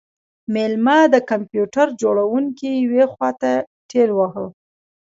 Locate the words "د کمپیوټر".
1.13-1.87